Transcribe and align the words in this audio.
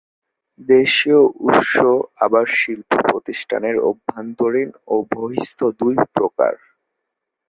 দেশিয় 0.69 1.19
উৎস 1.47 1.73
আবার 2.19 2.45
শিল্প 2.55 2.91
প্রতিষ্ঠানের 3.07 3.75
অভ্যন্তরীণ 3.89 4.69
ও 4.87 4.95
বহিস্থ 5.11 5.59
দু 5.79 5.87
প্রকার। 6.13 6.53